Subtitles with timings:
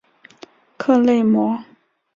[0.77, 1.63] 克雷莫。